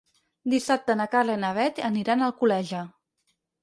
Dissabte 0.53 0.95
na 1.03 1.07
Carla 1.13 1.37
i 1.37 1.41
na 1.45 1.53
Bet 1.61 1.85
aniran 1.93 2.27
a 2.27 2.29
Alcoleja. 2.35 2.85